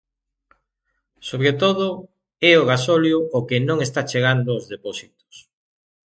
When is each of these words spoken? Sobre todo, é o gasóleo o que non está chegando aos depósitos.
Sobre 1.29 1.51
todo, 1.61 1.87
é 2.51 2.51
o 2.61 2.67
gasóleo 2.71 3.19
o 3.37 3.39
que 3.47 3.57
non 3.67 3.77
está 3.85 4.01
chegando 4.11 4.49
aos 4.51 4.65
depósitos. 4.73 5.35